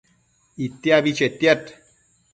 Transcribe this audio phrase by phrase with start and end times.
[0.65, 1.63] Itiabi chetiad